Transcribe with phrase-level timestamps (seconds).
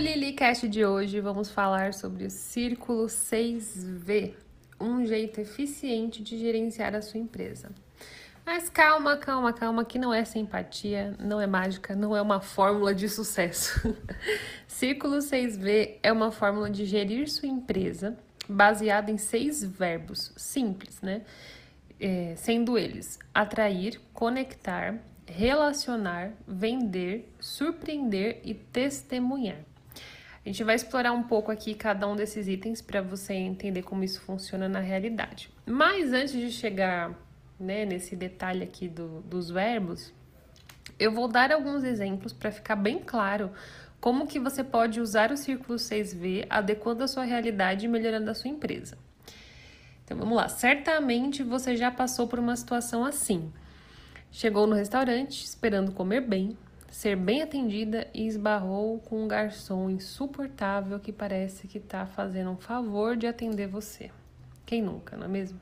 [0.00, 4.32] LiliCast de hoje vamos falar sobre o Círculo 6V,
[4.80, 7.70] um jeito eficiente de gerenciar a sua empresa.
[8.46, 12.94] Mas calma, calma, calma, que não é simpatia, não é mágica, não é uma fórmula
[12.94, 13.94] de sucesso.
[14.66, 18.16] Círculo 6V é uma fórmula de gerir sua empresa
[18.48, 21.20] baseada em seis verbos simples, né?
[22.00, 24.94] É, sendo eles atrair, conectar,
[25.26, 29.69] relacionar, vender, surpreender e testemunhar.
[30.44, 34.02] A gente vai explorar um pouco aqui cada um desses itens para você entender como
[34.02, 35.50] isso funciona na realidade.
[35.66, 37.14] Mas antes de chegar
[37.58, 40.14] né, nesse detalhe aqui do, dos verbos,
[40.98, 43.50] eu vou dar alguns exemplos para ficar bem claro
[44.00, 48.34] como que você pode usar o círculo 6V adequando a sua realidade e melhorando a
[48.34, 48.96] sua empresa.
[50.04, 53.52] Então vamos lá, certamente você já passou por uma situação assim.
[54.32, 56.56] Chegou no restaurante esperando comer bem,
[56.90, 62.56] ser bem atendida e esbarrou com um garçom insuportável que parece que está fazendo um
[62.56, 64.10] favor de atender você.
[64.66, 65.60] Quem nunca, não é mesmo?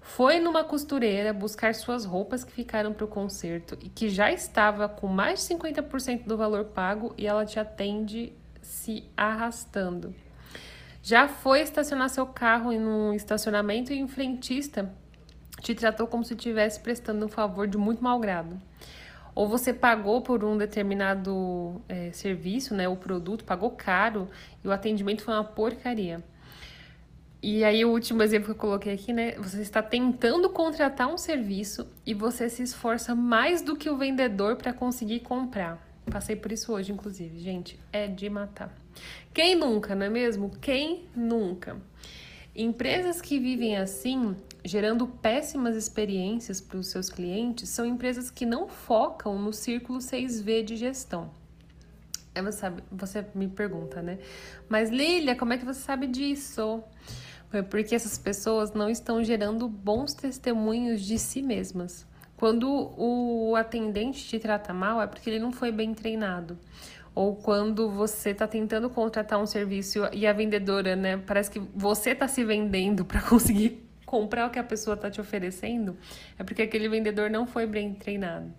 [0.00, 4.88] Foi numa costureira buscar suas roupas que ficaram para o concerto e que já estava
[4.88, 10.12] com mais de 50% do valor pago e ela te atende se arrastando.
[11.00, 14.92] Já foi estacionar seu carro em um estacionamento e o frentista
[15.60, 18.60] te tratou como se estivesse prestando um favor de muito mau grado
[19.34, 24.28] ou você pagou por um determinado é, serviço, né, o produto, pagou caro
[24.64, 26.22] e o atendimento foi uma porcaria.
[27.42, 29.32] E aí, o último exemplo que eu coloquei aqui, né?
[29.38, 34.56] Você está tentando contratar um serviço e você se esforça mais do que o vendedor
[34.56, 35.78] para conseguir comprar.
[36.10, 37.38] Passei por isso hoje, inclusive.
[37.38, 38.74] Gente, é de matar.
[39.32, 40.50] Quem nunca, não é mesmo?
[40.60, 41.80] Quem nunca?
[42.54, 48.68] Empresas que vivem assim, gerando péssimas experiências para os seus clientes, são empresas que não
[48.68, 51.30] focam no círculo 6V de gestão.
[52.34, 54.18] É, você, sabe, você me pergunta, né?
[54.68, 56.82] Mas Lilia, como é que você sabe disso?
[57.52, 62.06] É porque essas pessoas não estão gerando bons testemunhos de si mesmas.
[62.36, 66.56] Quando o atendente te trata mal, é porque ele não foi bem treinado
[67.14, 72.10] ou quando você está tentando contratar um serviço e a vendedora, né, parece que você
[72.10, 75.96] está se vendendo para conseguir comprar o que a pessoa está te oferecendo,
[76.36, 78.52] é porque aquele vendedor não foi bem treinado.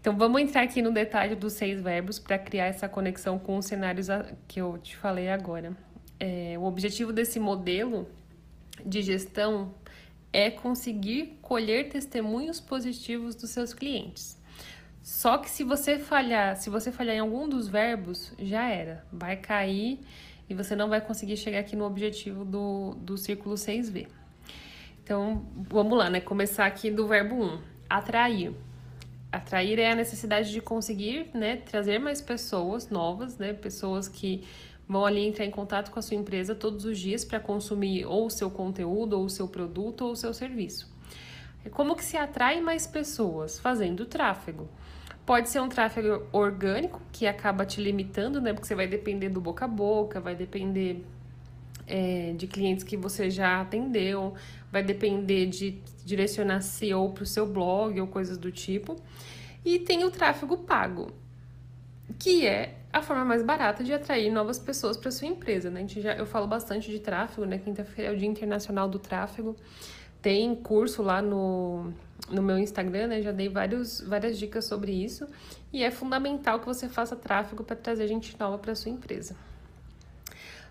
[0.00, 3.66] Então vamos entrar aqui no detalhe dos seis verbos para criar essa conexão com os
[3.66, 4.08] cenários
[4.48, 5.76] que eu te falei agora.
[6.18, 8.08] É, o objetivo desse modelo
[8.84, 9.72] de gestão
[10.32, 14.36] é conseguir colher testemunhos positivos dos seus clientes.
[15.00, 19.06] Só que se você falhar, se você falhar em algum dos verbos, já era.
[19.12, 20.00] Vai cair
[20.50, 24.08] e você não vai conseguir chegar aqui no objetivo do, do círculo 6V.
[25.06, 26.18] Então, vamos lá, né?
[26.18, 28.52] Começar aqui do verbo 1, atrair.
[29.30, 34.42] Atrair é a necessidade de conseguir, né, trazer mais pessoas novas, né, pessoas que
[34.88, 38.26] vão ali entrar em contato com a sua empresa todos os dias para consumir ou
[38.26, 40.92] o seu conteúdo, ou o seu produto, ou o seu serviço.
[41.70, 43.60] Como que se atrai mais pessoas?
[43.60, 44.68] Fazendo tráfego.
[45.24, 48.52] Pode ser um tráfego orgânico, que acaba te limitando, né?
[48.52, 51.06] Porque você vai depender do boca a boca, vai depender
[51.86, 54.34] é, de clientes que você já atendeu,
[54.70, 58.96] vai depender de direcionar SEO para o seu blog ou coisas do tipo.
[59.64, 61.10] E tem o tráfego pago,
[62.18, 65.80] que é a forma mais barata de atrair novas pessoas para sua empresa, né?
[65.80, 67.58] A gente já, eu falo bastante de tráfego, né?
[67.58, 69.56] Quinta-feira é o Dia Internacional do Tráfego.
[70.22, 71.92] Tem curso lá no,
[72.30, 73.22] no meu Instagram, né?
[73.22, 75.26] Já dei vários, várias dicas sobre isso.
[75.72, 79.36] E é fundamental que você faça tráfego para trazer gente nova para sua empresa.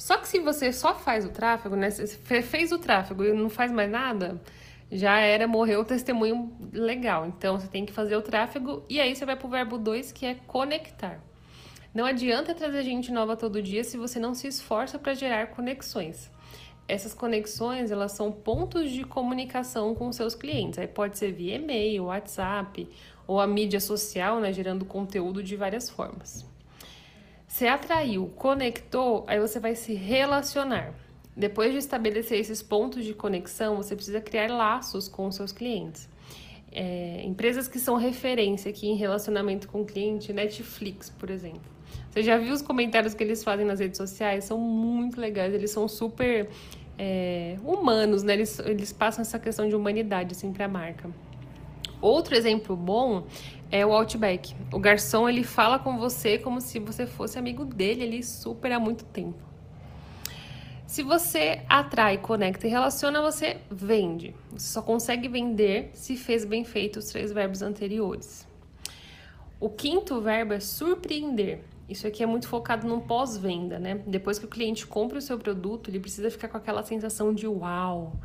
[0.00, 1.90] Só que se você só faz o tráfego, né?
[1.90, 4.40] Você fez o tráfego e não faz mais nada,
[4.90, 7.26] já era, morreu o testemunho legal.
[7.26, 10.24] Então você tem que fazer o tráfego e aí você vai pro verbo 2, que
[10.24, 11.20] é conectar.
[11.92, 16.30] Não adianta trazer gente nova todo dia se você não se esforça para gerar conexões
[16.90, 20.78] essas conexões elas são pontos de comunicação com seus clientes.
[20.78, 22.88] Aí pode ser via e-mail, WhatsApp
[23.26, 26.44] ou a mídia social, né, gerando conteúdo de várias formas.
[27.50, 30.94] Você atraiu, conectou, aí você vai se relacionar.
[31.36, 36.08] Depois de estabelecer esses pontos de conexão, você precisa criar laços com os seus clientes.
[36.70, 41.60] É, empresas que são referência aqui em relacionamento com o cliente, Netflix, por exemplo.
[42.08, 44.44] Você já viu os comentários que eles fazem nas redes sociais?
[44.44, 46.48] São muito legais, eles são super
[46.96, 48.34] é, humanos, né?
[48.34, 51.10] Eles, eles passam essa questão de humanidade assim para a marca.
[52.00, 53.26] Outro exemplo bom
[53.70, 54.54] é o Outback.
[54.72, 58.80] O garçom ele fala com você como se você fosse amigo dele ali super há
[58.80, 59.50] muito tempo.
[60.86, 64.34] Se você atrai, conecta e relaciona, você vende.
[64.50, 68.44] Você só consegue vender se fez bem feito os três verbos anteriores.
[69.60, 71.60] O quinto verbo é surpreender.
[71.88, 74.00] Isso aqui é muito focado no pós-venda, né?
[74.06, 77.46] Depois que o cliente compra o seu produto, ele precisa ficar com aquela sensação de
[77.46, 78.16] uau.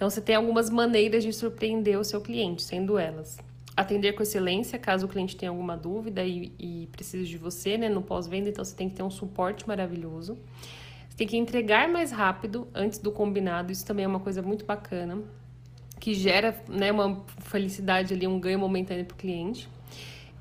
[0.00, 3.38] Então você tem algumas maneiras de surpreender o seu cliente, sendo elas
[3.76, 7.86] atender com excelência caso o cliente tenha alguma dúvida e, e precise de você, né,
[7.90, 10.38] no pós-venda, então você tem que ter um suporte maravilhoso.
[11.06, 14.64] Você tem que entregar mais rápido antes do combinado, isso também é uma coisa muito
[14.64, 15.18] bacana,
[16.00, 19.68] que gera, né, uma felicidade ali, um ganho momentâneo para o cliente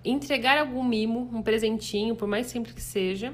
[0.05, 3.33] entregar algum mimo, um presentinho, por mais simples que seja,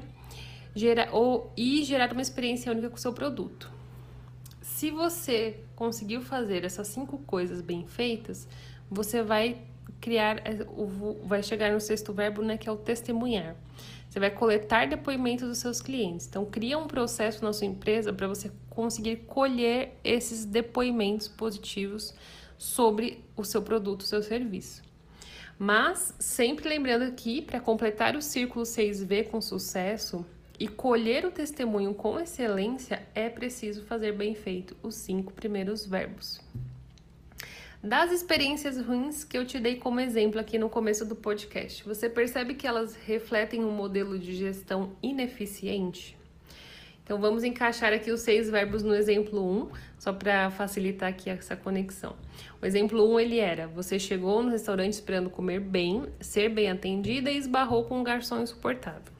[0.74, 3.75] gera, ou, e gerar uma experiência única com o seu produto.
[4.76, 8.46] Se você conseguiu fazer essas cinco coisas bem feitas,
[8.90, 9.62] você vai
[10.02, 10.66] criar, é,
[11.24, 13.56] vai chegar no sexto verbo, né, que é o testemunhar.
[14.06, 16.26] Você vai coletar depoimentos dos seus clientes.
[16.26, 22.12] Então, cria um processo na sua empresa para você conseguir colher esses depoimentos positivos
[22.58, 24.82] sobre o seu produto, o seu serviço.
[25.58, 30.22] Mas sempre lembrando que para completar o círculo 6V com sucesso
[30.58, 36.40] e colher o testemunho com excelência, é preciso fazer bem feito os cinco primeiros verbos.
[37.82, 42.08] Das experiências ruins que eu te dei como exemplo aqui no começo do podcast, você
[42.08, 46.16] percebe que elas refletem um modelo de gestão ineficiente?
[47.04, 51.54] Então vamos encaixar aqui os seis verbos no exemplo 1, só para facilitar aqui essa
[51.54, 52.16] conexão.
[52.60, 57.30] O exemplo 1 ele era: você chegou no restaurante esperando comer bem, ser bem atendida
[57.30, 59.15] e esbarrou com um garçom insuportável.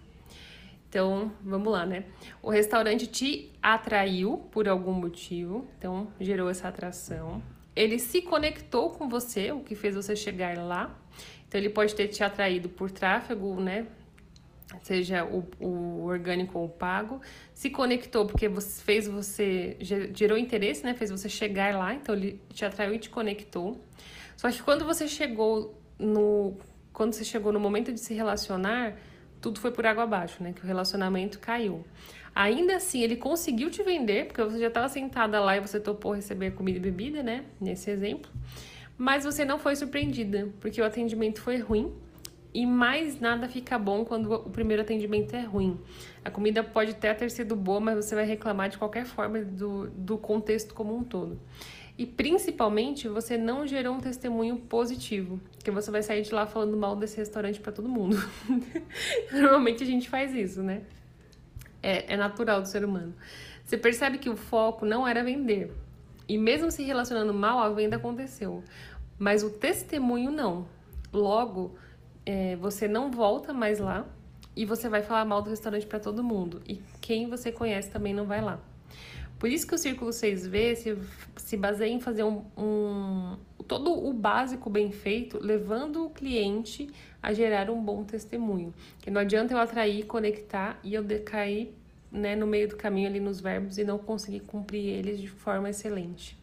[0.88, 2.04] Então, vamos lá, né?
[2.42, 7.42] O restaurante te atraiu por algum motivo, então gerou essa atração.
[7.74, 10.98] Ele se conectou com você, o que fez você chegar lá.
[11.46, 13.86] Então, ele pode ter te atraído por tráfego, né?
[14.82, 17.20] seja o, o, orgânico ou o pago,
[17.54, 19.76] se conectou porque você, fez você
[20.12, 20.94] gerou interesse, né?
[20.94, 23.80] Fez você chegar lá, então ele te atraiu e te conectou.
[24.36, 26.56] Só que quando você chegou no
[26.92, 28.96] quando você chegou no momento de se relacionar,
[29.46, 30.52] tudo foi por água abaixo, né?
[30.52, 31.84] Que o relacionamento caiu.
[32.34, 36.16] Ainda assim, ele conseguiu te vender, porque você já estava sentada lá e você topou
[36.16, 37.44] receber comida e bebida, né?
[37.60, 38.28] Nesse exemplo.
[38.98, 41.94] Mas você não foi surpreendida, porque o atendimento foi ruim
[42.52, 45.78] e mais nada fica bom quando o primeiro atendimento é ruim.
[46.24, 49.88] A comida pode até ter sido boa, mas você vai reclamar de qualquer forma do,
[49.90, 51.38] do contexto como um todo.
[51.98, 56.76] E principalmente, você não gerou um testemunho positivo, que você vai sair de lá falando
[56.76, 58.16] mal desse restaurante para todo mundo.
[59.32, 60.82] Normalmente a gente faz isso, né?
[61.82, 63.14] É, é natural do ser humano.
[63.64, 65.72] Você percebe que o foco não era vender.
[66.28, 68.62] E mesmo se relacionando mal, a venda aconteceu.
[69.18, 70.66] Mas o testemunho não.
[71.12, 71.76] Logo,
[72.26, 74.06] é, você não volta mais lá
[74.54, 76.60] e você vai falar mal do restaurante para todo mundo.
[76.66, 78.60] E quem você conhece também não vai lá.
[79.38, 80.98] Por isso que o Círculo 6V se,
[81.36, 83.36] se baseia em fazer um, um,
[83.68, 86.88] todo o básico bem feito, levando o cliente
[87.22, 88.72] a gerar um bom testemunho.
[89.00, 91.72] Que não adianta eu atrair, conectar e eu decair
[92.10, 95.68] né, no meio do caminho ali nos verbos e não conseguir cumprir eles de forma
[95.68, 96.38] excelente.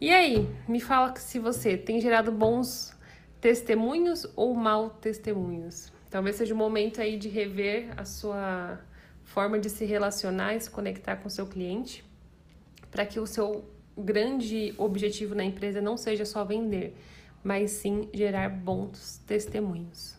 [0.00, 2.96] E aí, me fala se você tem gerado bons
[3.40, 5.92] testemunhos ou mal testemunhos.
[6.10, 8.78] Talvez seja o momento aí de rever a sua
[9.28, 12.02] forma de se relacionar e se conectar com o seu cliente,
[12.90, 13.64] para que o seu
[13.96, 16.96] grande objetivo na empresa não seja só vender,
[17.44, 20.17] mas sim gerar bons testemunhos.